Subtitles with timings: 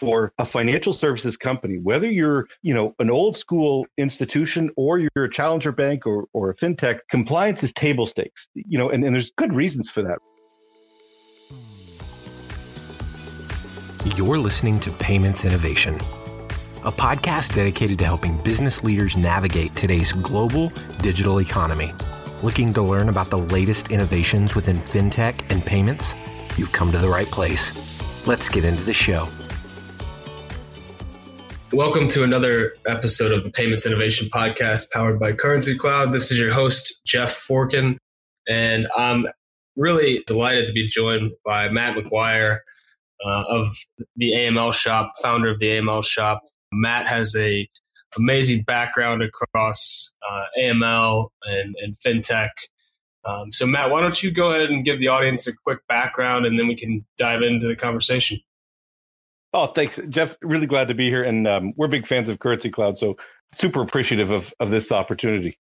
[0.00, 5.24] for a financial services company, whether you're, you know, an old school institution or you're
[5.24, 9.14] a challenger bank or, or a fintech, compliance is table stakes, you know, and, and
[9.14, 10.18] there's good reasons for that.
[14.16, 15.96] You're listening to Payments Innovation,
[16.84, 20.72] a podcast dedicated to helping business leaders navigate today's global
[21.02, 21.92] digital economy.
[22.42, 26.14] Looking to learn about the latest innovations within fintech and payments?
[26.56, 28.26] You've come to the right place.
[28.26, 29.28] Let's get into the show.
[31.72, 36.12] Welcome to another episode of the Payments Innovation Podcast powered by Currency Cloud.
[36.12, 37.96] This is your host, Jeff Forkin,
[38.48, 39.26] and I'm
[39.76, 42.58] really delighted to be joined by Matt McGuire
[43.24, 43.76] uh, of
[44.16, 46.42] the AML Shop, founder of the AML Shop.
[46.72, 47.68] Matt has a
[48.16, 52.50] amazing background across uh, AML and, and fintech.
[53.24, 56.46] Um, so, Matt, why don't you go ahead and give the audience a quick background,
[56.46, 58.40] and then we can dive into the conversation.
[59.52, 60.36] Oh, thanks, Jeff.
[60.42, 63.16] Really glad to be here, and um, we're big fans of Currency Cloud, so
[63.54, 65.58] super appreciative of of this opportunity.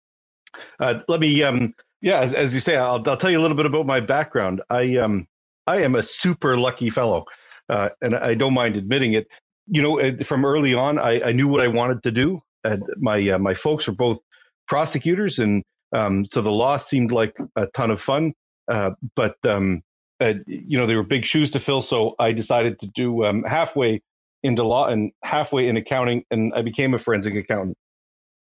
[0.80, 3.56] Uh, let me, um, yeah, as, as, you say, I'll, I'll tell you a little
[3.56, 4.60] bit about my background.
[4.68, 5.26] I um,
[5.66, 7.24] I am a super lucky fellow,
[7.70, 9.26] uh, and I don't mind admitting it.
[9.66, 12.40] You know, from early on, I, I knew what I wanted to do.
[12.64, 14.18] And my uh, my folks were both
[14.66, 15.62] prosecutors, and
[15.94, 18.32] um, so the law seemed like a ton of fun.
[18.70, 19.82] Uh, but um,
[20.20, 21.82] uh, you know, they were big shoes to fill.
[21.82, 24.02] So I decided to do um, halfway
[24.42, 27.76] into law and halfway in accounting, and I became a forensic accountant.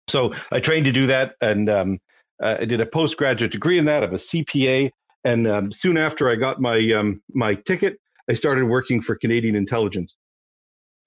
[0.08, 1.98] So I trained to do that, and um,
[2.42, 4.02] uh, I did a postgraduate degree in that.
[4.02, 4.90] Have a CPA,
[5.24, 7.98] and um, soon after I got my um, my ticket,
[8.30, 10.14] I started working for Canadian intelligence.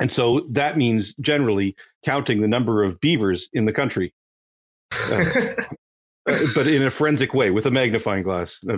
[0.01, 4.13] And so that means generally counting the number of beavers in the country.
[5.11, 5.53] Uh,
[6.55, 8.57] but in a forensic way with a magnifying glass.
[8.63, 8.77] no,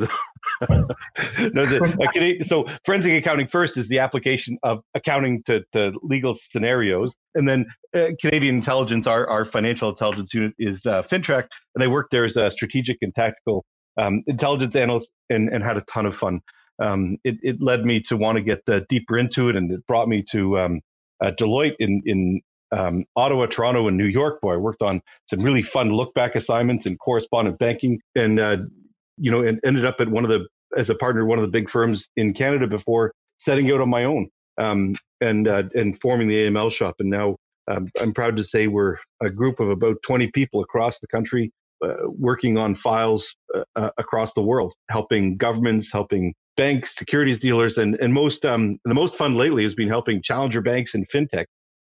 [0.60, 7.48] the, so forensic accounting first is the application of accounting to, to legal scenarios, and
[7.48, 12.12] then uh, Canadian intelligence, our, our financial intelligence unit, is uh, FINTRAC, and I worked
[12.12, 13.66] there as a strategic and tactical
[13.98, 16.42] um, intelligence analyst, and, and had a ton of fun.
[16.82, 19.86] Um, it, it led me to want to get uh, deeper into it, and it
[19.88, 20.82] brought me to um,
[21.24, 22.42] uh, Deloitte in in
[22.72, 26.36] um, Ottawa, Toronto, and New York, where I worked on some really fun look back
[26.36, 28.58] assignments in correspondent banking, and uh,
[29.18, 31.52] you know, and ended up at one of the as a partner one of the
[31.52, 36.28] big firms in Canada before setting out on my own um, and uh, and forming
[36.28, 36.96] the AML shop.
[37.00, 37.36] And now
[37.70, 41.52] um, I'm proud to say we're a group of about 20 people across the country
[41.84, 47.78] uh, working on files uh, uh, across the world, helping governments, helping banks, securities dealers,
[47.78, 51.46] and and most um, the most fun lately has been helping challenger banks and fintech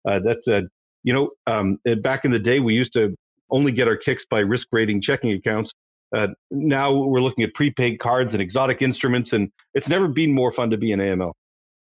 [0.08, 0.64] uh, that's a,
[1.04, 3.16] you know, um, back in the day, we used to
[3.50, 5.72] only get our kicks by risk rating checking accounts.
[6.16, 10.52] Uh, now we're looking at prepaid cards and exotic instruments, and it's never been more
[10.52, 11.32] fun to be an AML.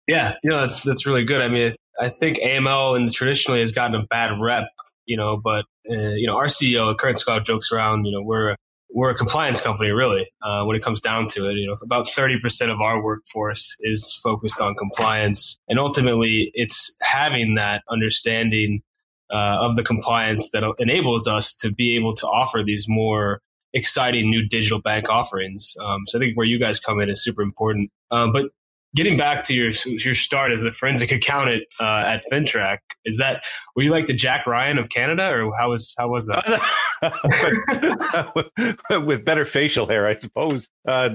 [0.07, 1.41] Yeah, you know that's that's really good.
[1.41, 4.65] I mean, I think AML and traditionally has gotten a bad rep,
[5.05, 8.05] you know, but uh, you know our CEO, Currency Cloud, jokes around.
[8.05, 8.55] You know, we're
[8.93, 10.29] we're a compliance company, really.
[10.41, 13.75] Uh, when it comes down to it, you know, about thirty percent of our workforce
[13.81, 18.81] is focused on compliance, and ultimately, it's having that understanding
[19.33, 23.41] uh, of the compliance that enables us to be able to offer these more
[23.73, 25.75] exciting new digital bank offerings.
[25.83, 27.89] Um, so I think where you guys come in is super important.
[28.11, 28.51] Um, but
[28.95, 33.43] getting back to your your start as the forensic accountant uh, at FINTRAC, is that
[33.75, 36.61] were you like the Jack Ryan of Canada, or how was how was that?
[39.05, 40.67] With better facial hair, I suppose.
[40.87, 41.09] Uh,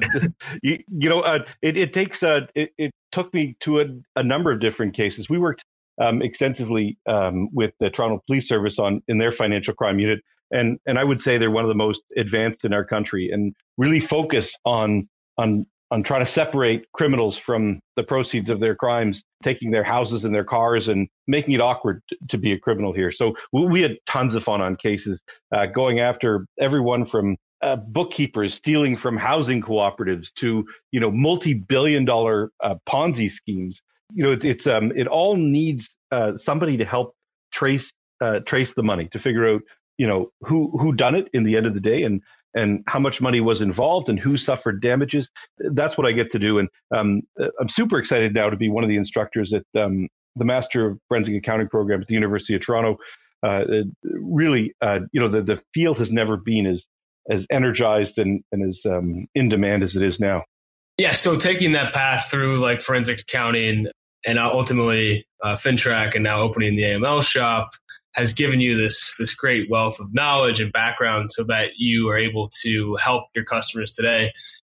[0.63, 4.23] you, you, know, uh, it, it, takes uh, it, it, took me to a, a,
[4.23, 5.31] number of different cases.
[5.31, 5.65] We worked
[5.99, 10.21] um, extensively um, with the Toronto Police Service on in their financial crime unit.
[10.51, 13.55] And, and I would say they're one of the most advanced in our country and
[13.79, 15.09] really focus on
[15.39, 20.25] on on trying to separate criminals from the proceeds of their crimes, taking their houses
[20.25, 23.11] and their cars and making it awkward to be a criminal here.
[23.11, 25.23] So we had tons of fun on cases,
[25.55, 32.51] uh, going after everyone from uh, bookkeepers stealing from housing cooperatives to you know multi-billion-dollar
[32.63, 33.83] uh, Ponzi schemes.
[34.15, 37.15] You know, it, it's um, it all needs uh, somebody to help
[37.53, 39.63] trace uh, trace the money to figure out
[39.97, 42.23] you know who who done it in the end of the day and
[42.55, 45.31] and how much money was involved and who suffered damages.
[45.59, 46.59] That's what I get to do.
[46.59, 47.23] And um,
[47.61, 50.99] I'm super excited now to be one of the instructors at um, the Master of
[51.09, 52.97] Forensic Accounting program at the University of Toronto.
[53.43, 53.65] Uh,
[54.03, 56.85] really, uh, you know, the, the field has never been as
[57.31, 60.43] as energized and, and as um, in demand as it is now.
[60.97, 61.13] Yeah.
[61.13, 63.87] So taking that path through like forensic accounting
[64.27, 67.71] and ultimately uh, FINTRAC and now opening the AML shop,
[68.19, 72.17] has given you this this great wealth of knowledge and background so that you are
[72.17, 74.33] able to help your customers today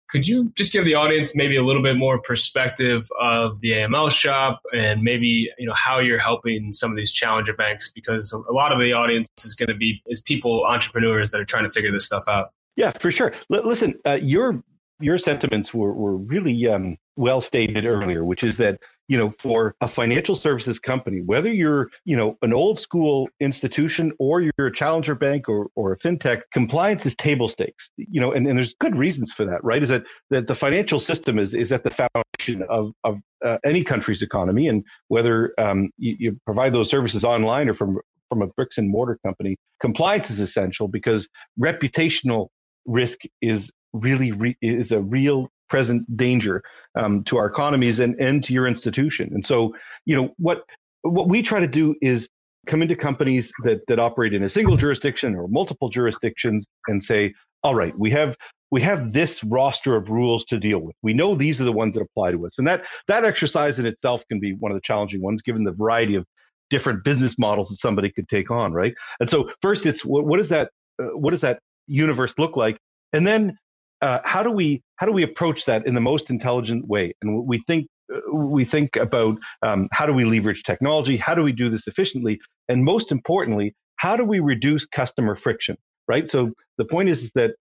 [0.10, 4.12] could you just give the audience maybe a little bit more perspective of the AML
[4.12, 8.54] shop and maybe you know how you're helping some of these challenger banks because a
[8.54, 11.70] lot of the audience is going to be is people entrepreneurs that are trying to
[11.70, 12.50] figure this stuff out.
[12.76, 13.34] Yeah, for sure.
[13.54, 14.62] L- listen, uh, your
[15.00, 19.76] your sentiments were were really um, well stated earlier, which is that you know for
[19.82, 24.74] a financial services company, whether you're you know an old school institution or you're a
[24.74, 27.90] challenger bank or or a fintech, compliance is table stakes.
[27.98, 29.82] You know, and, and there's good reasons for that, right?
[29.82, 33.84] Is that that the financial system is is at the foundation of of uh, any
[33.84, 38.00] country's economy, and whether um, you, you provide those services online or from
[38.30, 41.28] from a bricks and mortar company, compliance is essential because
[41.60, 42.48] reputational
[42.86, 46.64] risk is really re- is a real present danger
[46.96, 49.30] um, to our economies and, and to your institution.
[49.34, 49.76] And so,
[50.06, 50.64] you know, what
[51.02, 52.28] what we try to do is
[52.68, 57.34] come into companies that that operate in a single jurisdiction or multiple jurisdictions and say,
[57.64, 58.36] all right, we have
[58.72, 60.96] we have this roster of rules to deal with.
[61.02, 63.86] We know these are the ones that apply to us, and that that exercise in
[63.86, 66.26] itself can be one of the challenging ones, given the variety of
[66.70, 68.94] different business models that somebody could take on, right?
[69.20, 70.72] And so, first, it's what, what does that
[71.02, 72.78] uh, what does that universe look like,
[73.14, 73.58] and then
[74.02, 77.14] uh, how do we how do we approach that in the most intelligent way?
[77.22, 81.18] And we think uh, we think about um, how do we leverage technology?
[81.18, 82.40] How do we do this efficiently?
[82.70, 85.78] And most importantly, how do we reduce customer friction?
[86.08, 86.30] Right.
[86.30, 87.56] So the point is, is that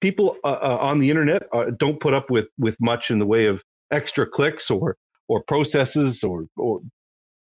[0.00, 3.26] people uh, uh, on the internet uh, don't put up with with much in the
[3.26, 4.96] way of extra clicks or
[5.28, 6.80] or processes or or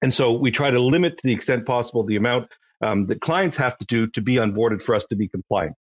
[0.02, 2.48] and so we try to limit to the extent possible the amount
[2.82, 5.74] um, that clients have to do to be onboarded for us to be compliant.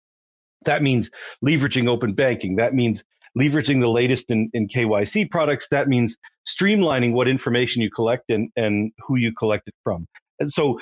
[0.66, 1.10] That means
[1.46, 2.56] leveraging open banking.
[2.58, 3.04] That means
[3.38, 5.68] leveraging the latest in, in KYC products.
[5.72, 6.18] That means
[6.48, 10.08] streamlining what information you collect and, and who you collect it from.
[10.40, 10.80] And so,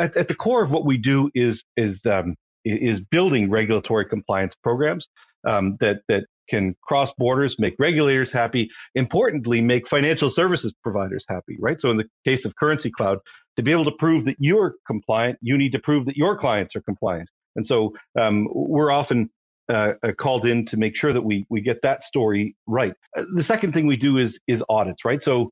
[0.00, 2.34] at, at the core of what we do is is um,
[2.64, 5.06] is building regulatory compliance programs
[5.46, 8.68] um, that that can cross borders, make regulators happy.
[8.96, 11.56] Importantly, make financial services providers happy.
[11.60, 11.80] Right.
[11.80, 13.18] So, in the case of Currency Cloud,
[13.56, 16.74] to be able to prove that you're compliant, you need to prove that your clients
[16.74, 17.28] are compliant.
[17.56, 19.30] And so um, we're often
[19.68, 22.94] uh, uh, called in to make sure that we we get that story right.
[23.16, 25.22] Uh, the second thing we do is is audits, right?
[25.22, 25.50] So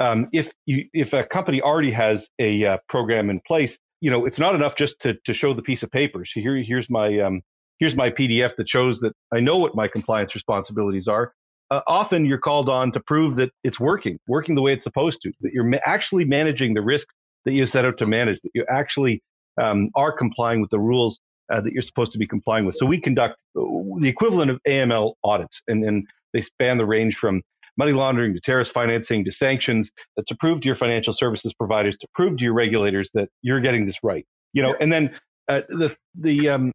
[0.00, 4.26] um, if you if a company already has a uh, program in place, you know
[4.26, 6.24] it's not enough just to to show the piece of paper.
[6.24, 7.42] So here here's my um,
[7.78, 11.32] here's my PDF that shows that I know what my compliance responsibilities are.
[11.70, 15.22] Uh, often you're called on to prove that it's working, working the way it's supposed
[15.22, 17.14] to, that you're ma- actually managing the risks
[17.46, 19.22] that you set out to manage, that you actually
[19.60, 21.18] um, are complying with the rules
[21.52, 22.76] uh, that you're supposed to be complying with.
[22.76, 23.62] So we conduct uh,
[24.00, 27.42] the equivalent of AML audits, and, and they span the range from
[27.76, 31.96] money laundering to terrorist financing to sanctions uh, to prove to your financial services providers,
[32.00, 34.26] to prove to your regulators that you're getting this right.
[34.52, 35.14] You know, and then
[35.48, 36.72] uh, the the um,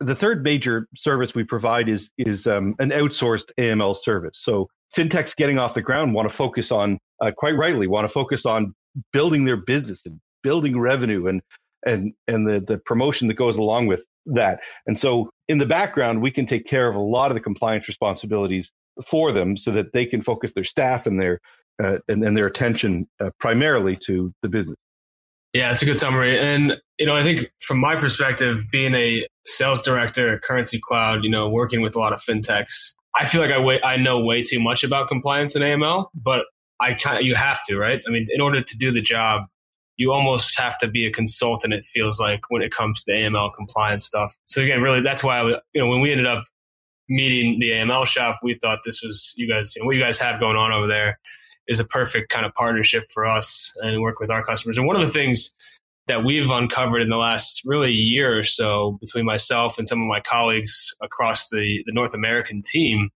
[0.00, 4.38] the third major service we provide is is um, an outsourced AML service.
[4.42, 8.12] So fintechs getting off the ground want to focus on, uh, quite rightly, want to
[8.12, 8.74] focus on
[9.12, 11.40] building their business and building revenue and
[11.86, 14.60] and and the the promotion that goes along with that.
[14.86, 17.88] And so in the background, we can take care of a lot of the compliance
[17.88, 18.70] responsibilities
[19.08, 21.40] for them so that they can focus their staff and their
[21.82, 24.76] uh, and, and, their attention uh, primarily to the business.
[25.54, 26.38] Yeah, it's a good summary.
[26.38, 31.24] And, you know, I think from my perspective, being a sales director at Currency Cloud,
[31.24, 34.20] you know, working with a lot of fintechs, I feel like I, wait, I know
[34.20, 36.44] way too much about compliance and AML, but
[36.80, 38.02] I kind of, you have to, right?
[38.06, 39.42] I mean, in order to do the job,
[40.02, 41.72] you almost have to be a consultant.
[41.72, 44.34] It feels like when it comes to the AML compliance stuff.
[44.46, 46.44] So again, really, that's why I was, you know when we ended up
[47.08, 50.18] meeting the AML shop, we thought this was you guys, you know, what you guys
[50.18, 51.20] have going on over there
[51.68, 54.76] is a perfect kind of partnership for us and work with our customers.
[54.76, 55.54] And one of the things
[56.08, 60.08] that we've uncovered in the last really year or so between myself and some of
[60.08, 63.10] my colleagues across the, the North American team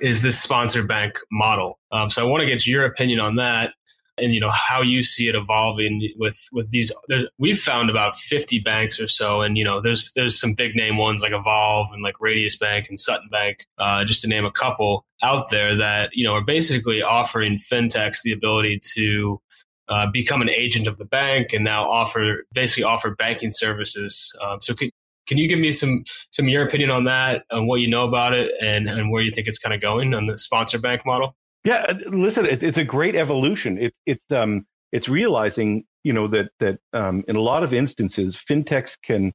[0.00, 1.78] is this sponsor bank model.
[1.92, 3.72] Um, so I want to get your opinion on that
[4.20, 8.16] and you know how you see it evolving with with these there, we've found about
[8.16, 11.92] 50 banks or so and you know there's there's some big name ones like evolve
[11.92, 15.76] and like Radius Bank and Sutton Bank uh, just to name a couple out there
[15.76, 19.40] that you know are basically offering fintechs the ability to
[19.88, 24.36] uh, become an agent of the bank and now offer basically offer banking services.
[24.42, 24.90] Um, so can,
[25.26, 28.34] can you give me some some your opinion on that and what you know about
[28.34, 31.34] it and, and where you think it's kind of going on the sponsor bank model
[31.64, 33.78] yeah, uh, listen, it, it's a great evolution.
[33.78, 38.38] It, it's um, it's realizing you know that that um, in a lot of instances,
[38.48, 39.32] fintechs can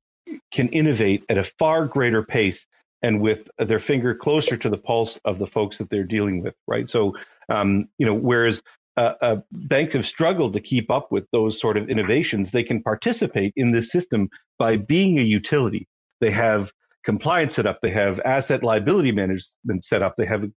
[0.52, 2.66] can innovate at a far greater pace
[3.02, 6.56] and with their finger closer to the pulse of the folks that they're dealing with,
[6.68, 6.90] right?
[6.90, 7.16] So,
[7.50, 8.62] um, you know, whereas
[8.96, 12.82] uh, uh, banks have struggled to keep up with those sort of innovations, they can
[12.82, 15.88] participate in this system by being a utility.
[16.22, 16.72] They have
[17.04, 20.50] compliance set up, they have asset liability management set up, they have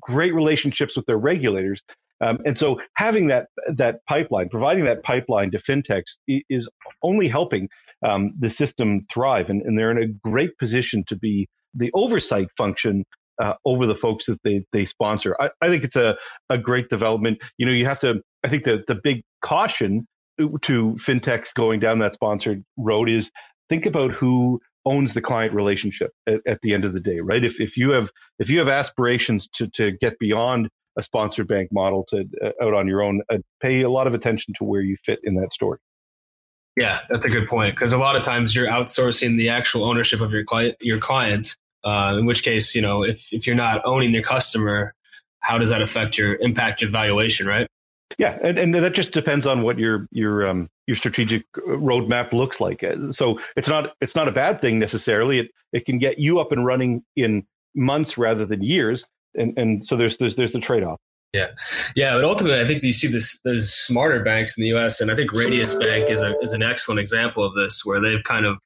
[0.00, 1.82] great relationships with their regulators.
[2.20, 6.68] Um, and so having that that pipeline, providing that pipeline to fintechs is
[7.02, 7.68] only helping
[8.06, 12.48] um, the system thrive, and, and, they're in a great position to be the oversight
[12.56, 13.04] function
[13.42, 15.36] uh, over the folks that they they sponsor.
[15.40, 16.16] I, I, think it's a,
[16.50, 17.38] a great development.
[17.58, 18.22] You know, you have to.
[18.44, 20.06] I think the the big caution
[20.38, 23.30] to fintechs going down that sponsored road is
[23.68, 27.44] think about who owns the client relationship at, at, the end of the day, right?
[27.44, 31.70] If if you have if you have aspirations to to get beyond a sponsored bank
[31.72, 34.82] model to uh, out on your own, uh, pay a lot of attention to where
[34.82, 35.78] you fit in that story.
[36.76, 40.20] Yeah, that's a good point because a lot of times you're outsourcing the actual ownership
[40.20, 40.76] of your client.
[40.80, 44.94] Your client, uh, in which case, you know, if if you're not owning your customer,
[45.40, 47.68] how does that affect your impact your valuation, right?
[48.18, 52.60] Yeah, and, and that just depends on what your your um, your strategic roadmap looks
[52.60, 52.84] like.
[52.84, 55.40] Uh, so it's not it's not a bad thing necessarily.
[55.40, 59.04] It it can get you up and running in months rather than years,
[59.34, 61.00] and and so there's there's there's the trade off.
[61.32, 61.48] Yeah,
[61.96, 65.00] yeah, but ultimately, I think you see this those smarter banks in the U.S.
[65.00, 68.22] and I think Radius Bank is a is an excellent example of this, where they've
[68.22, 68.58] kind of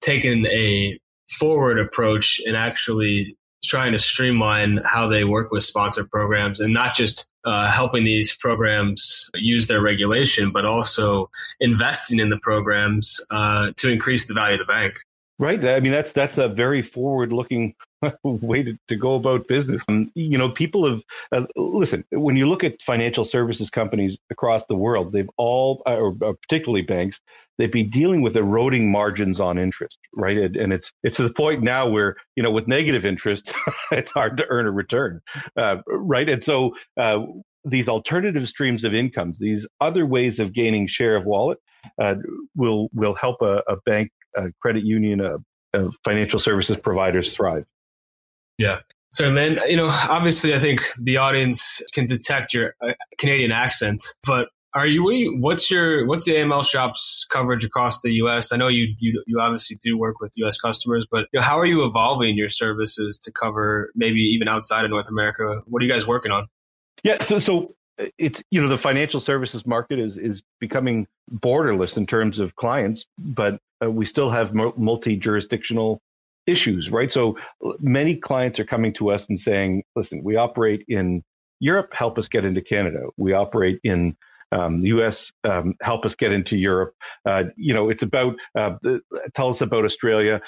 [0.00, 0.98] taken a
[1.38, 6.94] forward approach and actually trying to streamline how they work with sponsor programs and not
[6.94, 13.72] just uh, helping these programs use their regulation, but also investing in the programs uh,
[13.76, 14.94] to increase the value of the bank.
[15.38, 15.64] Right.
[15.64, 17.74] I mean, that's that's a very forward-looking
[18.22, 19.82] way to, to go about business.
[19.88, 21.02] And, you know, people have
[21.32, 22.04] uh, listen.
[22.10, 26.82] When you look at financial services companies across the world, they've all, uh, or particularly
[26.82, 27.20] banks,
[27.58, 30.36] they'd be dealing with eroding margins on interest, right?
[30.36, 33.52] And, and it's it's to the point now where you know with negative interest,
[33.90, 35.20] it's hard to earn a return,
[35.56, 36.28] uh, right?
[36.28, 37.24] And so uh,
[37.64, 41.58] these alternative streams of incomes, these other ways of gaining share of wallet,
[42.00, 42.14] uh,
[42.54, 45.36] will will help a, a bank a credit union, a,
[45.74, 47.64] a financial services providers thrive.
[48.58, 48.80] Yeah.
[49.10, 54.04] So, man, you know, obviously, I think the audience can detect your uh, Canadian accent,
[54.24, 55.36] but are you?
[55.40, 56.06] What's your?
[56.06, 58.52] What's the AML shops coverage across the U.S.?
[58.52, 60.58] I know you you, you obviously do work with U.S.
[60.58, 64.84] customers, but you know, how are you evolving your services to cover maybe even outside
[64.84, 65.62] of North America?
[65.64, 66.48] What are you guys working on?
[67.02, 67.74] Yeah, so so
[68.18, 73.06] it's you know the financial services market is is becoming borderless in terms of clients,
[73.18, 76.00] but uh, we still have multi jurisdictional
[76.48, 77.12] issues, right?
[77.12, 77.36] So
[77.80, 81.22] many clients are coming to us and saying, "Listen, we operate in
[81.60, 83.00] Europe, help us get into Canada.
[83.16, 84.16] We operate in
[84.52, 85.30] um, the U.S.
[85.44, 86.94] Um, help us get into Europe.
[87.28, 88.74] Uh, you know, it's about uh,
[89.34, 90.40] tell us about Australia.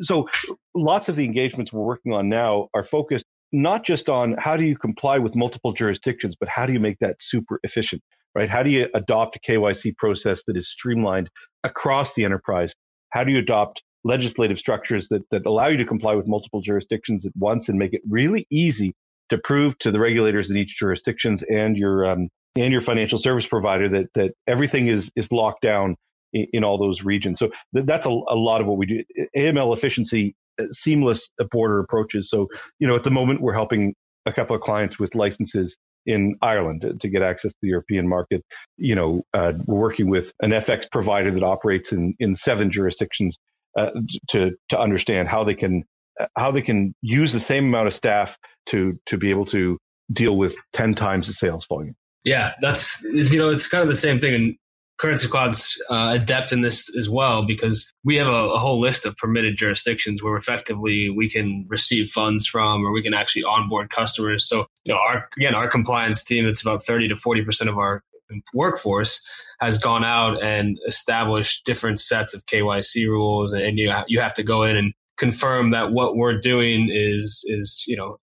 [0.00, 0.28] So,
[0.74, 4.64] lots of the engagements we're working on now are focused not just on how do
[4.64, 8.02] you comply with multiple jurisdictions, but how do you make that super efficient,
[8.34, 8.50] right?
[8.50, 11.30] How do you adopt a KYC process that is streamlined
[11.62, 12.72] across the enterprise?
[13.10, 17.24] How do you adopt legislative structures that, that allow you to comply with multiple jurisdictions
[17.26, 18.94] at once and make it really easy
[19.30, 23.46] to prove to the regulators in each jurisdictions and your um, and your financial service
[23.46, 25.96] provider that that everything is is locked down
[26.32, 27.38] in, in all those regions.
[27.38, 29.04] So th- that's a, a lot of what we do.
[29.36, 32.30] AML efficiency uh, seamless border approaches.
[32.30, 33.94] So, you know, at the moment, we're helping
[34.26, 38.06] a couple of clients with licenses in Ireland to, to get access to the European
[38.06, 38.44] market.
[38.76, 43.38] You know, uh, we're working with an FX provider that operates in, in seven jurisdictions
[43.76, 43.90] uh,
[44.30, 45.84] to to understand how they can
[46.36, 49.78] how they can use the same amount of staff to to be able to
[50.12, 51.94] deal with ten times the sales volume.
[52.24, 54.56] Yeah, that's you know it's kind of the same thing in
[54.98, 59.04] Currency Cloud's uh, adept in this as well because we have a, a, whole list
[59.04, 63.90] of permitted jurisdictions where effectively we can receive funds from or we can actually onboard
[63.90, 64.48] customers.
[64.48, 68.02] So, you know, our again, our compliance team, it's about 30 to 40% of our
[68.52, 69.22] workforce
[69.60, 74.34] has gone out and established different sets of KYC rules and, and you, you have
[74.34, 78.18] to go in and confirm that what we're doing is is, you know,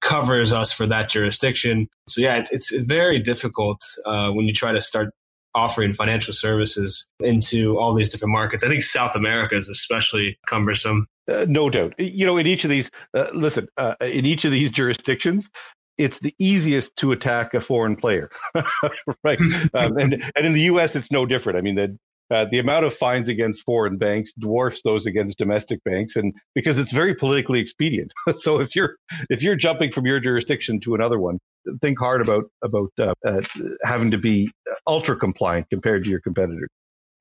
[0.00, 1.88] covers us for that jurisdiction.
[2.08, 5.10] So yeah, it's, it's very difficult uh, when you try to start
[5.54, 8.62] offering financial services into all these different markets.
[8.62, 11.06] I think South America is especially cumbersome.
[11.28, 11.94] Uh, no doubt.
[11.98, 15.50] You know, in each of these, uh, listen, uh, in each of these jurisdictions,
[15.98, 18.30] it's the easiest to attack a foreign player,
[19.24, 19.40] right?
[19.74, 21.58] um, and and in the U.S., it's no different.
[21.58, 21.98] I mean, the
[22.30, 26.78] uh, the amount of fines against foreign banks dwarfs those against domestic banks, and because
[26.78, 28.12] it's very politically expedient.
[28.40, 28.96] so if you're
[29.30, 31.38] if you're jumping from your jurisdiction to another one,
[31.80, 33.40] think hard about about uh, uh,
[33.82, 34.50] having to be
[34.86, 36.68] ultra compliant compared to your competitors.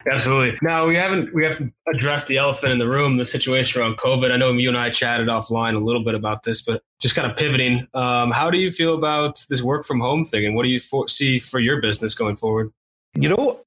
[0.10, 0.58] Absolutely.
[0.62, 3.98] Now we haven't we have to address the elephant in the room, the situation around
[3.98, 4.32] COVID.
[4.32, 7.30] I know you and I chatted offline a little bit about this, but just kind
[7.30, 7.88] of pivoting.
[7.94, 10.80] Um, how do you feel about this work from home thing, and what do you
[11.08, 12.72] see for your business going forward?
[13.16, 13.60] You know,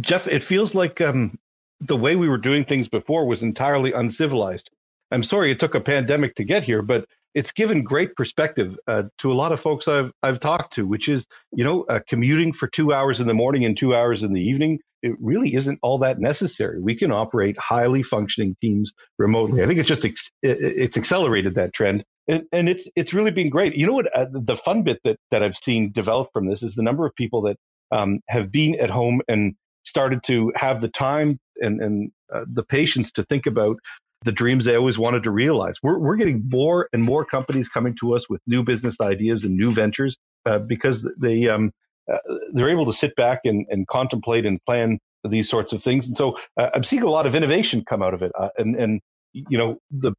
[0.00, 1.38] Jeff, it feels like um,
[1.80, 4.70] the way we were doing things before was entirely uncivilized.
[5.12, 9.04] I'm sorry it took a pandemic to get here, but it's given great perspective uh,
[9.18, 12.52] to a lot of folks I've I've talked to, which is you know uh, commuting
[12.52, 14.78] for two hours in the morning and two hours in the evening.
[15.02, 16.80] It really isn't all that necessary.
[16.80, 19.62] We can operate highly functioning teams remotely.
[19.62, 23.50] I think it's just ex- it's accelerated that trend, and, and it's it's really been
[23.50, 23.76] great.
[23.76, 24.14] You know what?
[24.16, 27.14] Uh, the fun bit that that I've seen develop from this is the number of
[27.14, 27.56] people that
[27.92, 32.62] um, have been at home and started to have the time and and uh, the
[32.62, 33.76] patience to think about
[34.24, 35.76] the dreams they always wanted to realize.
[35.82, 39.56] We're, we're getting more and more companies coming to us with new business ideas and
[39.56, 41.70] new ventures uh, because they um,
[42.12, 42.18] uh,
[42.52, 44.98] they're able to sit back and, and contemplate and plan
[45.28, 46.06] these sorts of things.
[46.06, 48.32] And so uh, I'm seeing a lot of innovation come out of it.
[48.38, 49.00] Uh, and and
[49.32, 50.12] you know the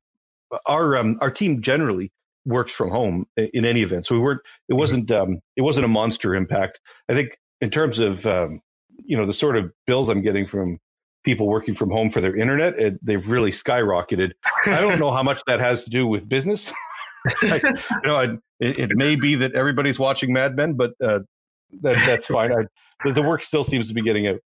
[0.65, 2.11] our um, our team generally
[2.45, 4.07] works from home in any event.
[4.07, 4.79] So we weren't it mm-hmm.
[4.79, 6.79] wasn't um, it wasn't a monster impact.
[7.09, 8.61] I think in terms of um,
[9.05, 10.79] you know the sort of bills I'm getting from
[11.23, 14.31] people working from home for their internet, it, they've really skyrocketed.
[14.65, 16.65] I don't know how much that has to do with business.
[17.41, 17.51] you
[18.05, 21.19] know, it, it, may be that everybody's watching Mad Men, but uh,
[21.81, 22.51] that, that's fine.
[22.51, 22.63] I,
[23.05, 24.39] the, the work still seems to be getting out.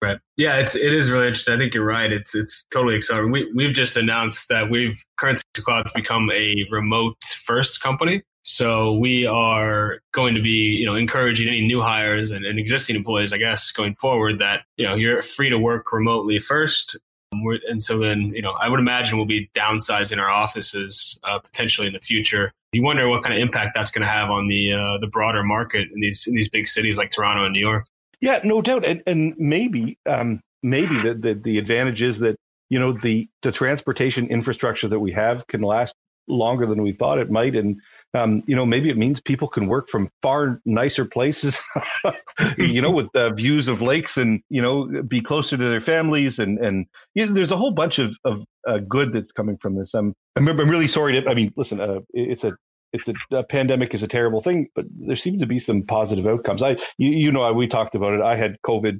[0.00, 0.18] Right.
[0.36, 1.54] Yeah, it's it is really interesting.
[1.54, 2.12] I think you're right.
[2.12, 3.32] It's it's totally exciting.
[3.32, 8.22] We we've just announced that we've Currency Cloud's become a remote first company.
[8.42, 12.96] So we are going to be, you know, encouraging any new hires and, and existing
[12.96, 16.96] employees, I guess, going forward that, you know, you're free to work remotely first.
[17.32, 21.86] And so then, you know, I would imagine we'll be downsizing our offices uh, potentially
[21.86, 22.52] in the future.
[22.72, 25.42] You wonder what kind of impact that's going to have on the uh, the broader
[25.42, 27.86] market in these in these big cities like Toronto and New York.
[28.20, 32.36] Yeah, no doubt, and, and maybe um, maybe the, the the advantage is that
[32.68, 35.94] you know the the transportation infrastructure that we have can last
[36.26, 37.80] longer than we thought it might, and
[38.14, 41.60] um, you know, maybe it means people can work from far nicer places,
[42.58, 46.38] you know, with uh, views of lakes and, you know, be closer to their families.
[46.38, 49.76] And, and you know, there's a whole bunch of, of uh, good that's coming from
[49.76, 49.92] this.
[49.94, 52.52] I'm, I'm, I'm really sorry to, I mean, listen, uh, it's a,
[52.94, 56.26] it's a, a, pandemic is a terrible thing, but there seems to be some positive
[56.26, 56.62] outcomes.
[56.62, 58.22] I, you, you know, we talked about it.
[58.22, 58.98] I had COVID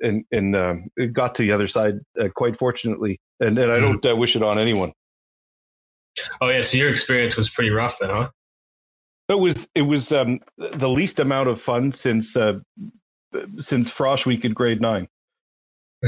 [0.00, 3.20] and, and um, got to the other side uh, quite fortunately.
[3.40, 3.98] And, and I mm-hmm.
[4.00, 4.92] don't uh, wish it on anyone.
[6.40, 8.30] Oh yeah, so your experience was pretty rough then, huh?
[9.28, 12.60] It was it was um, the least amount of fun since uh,
[13.58, 15.08] since Frosh Week in grade nine.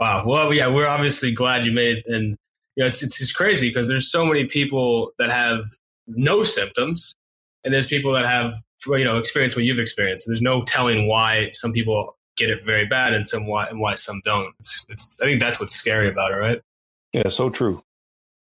[0.00, 0.24] wow.
[0.26, 2.36] Well, yeah, we're obviously glad you made it, and
[2.76, 5.64] you know it's it's, it's crazy because there's so many people that have
[6.08, 7.14] no symptoms,
[7.64, 8.54] and there's people that have
[8.86, 10.24] you know experience what you've experienced.
[10.26, 13.94] There's no telling why some people get it very bad and some why and why
[13.94, 14.52] some don't.
[14.58, 16.60] It's, it's I think that's what's scary about it, right?
[17.12, 17.84] Yeah, so true.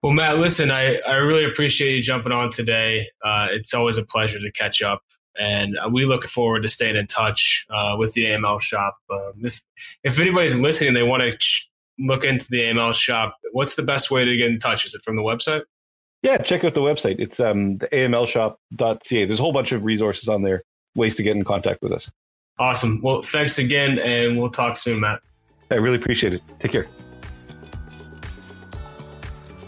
[0.03, 3.09] Well, Matt, listen, I, I really appreciate you jumping on today.
[3.25, 5.03] Uh, it's always a pleasure to catch up.
[5.39, 8.97] And we look forward to staying in touch uh, with the AML shop.
[9.11, 9.63] Um, if,
[10.05, 14.11] if anybody's listening, they want to ch- look into the AML shop, what's the best
[14.11, 14.85] way to get in touch?
[14.85, 15.63] Is it from the website?
[16.23, 17.19] Yeah, check out the website.
[17.19, 19.25] It's um, the amlshop.ca.
[19.25, 20.63] There's a whole bunch of resources on there,
[20.95, 22.11] ways to get in contact with us.
[22.59, 23.01] Awesome.
[23.03, 25.21] Well, thanks again, and we'll talk soon, Matt.
[25.71, 26.43] I really appreciate it.
[26.61, 26.87] Take care.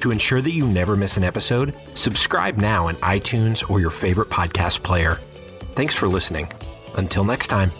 [0.00, 4.30] To ensure that you never miss an episode, subscribe now in iTunes or your favorite
[4.30, 5.18] podcast player.
[5.74, 6.50] Thanks for listening.
[6.94, 7.70] Until next time.